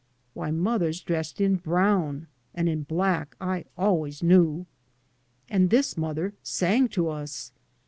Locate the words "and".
2.55-2.67, 5.47-5.69